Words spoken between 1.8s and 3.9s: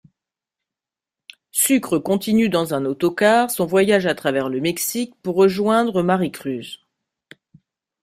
continue dans un autocar son